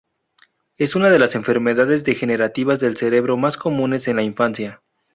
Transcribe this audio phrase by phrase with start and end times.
[0.77, 4.81] Es una de las enfermedades degenerativas del cerebro más comunes en la infancia.